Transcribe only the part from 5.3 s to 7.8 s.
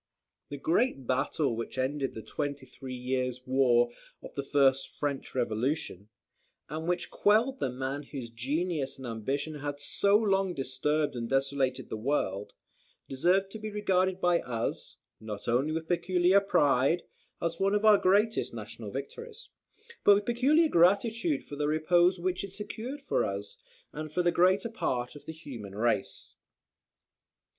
Revolution, and which quelled the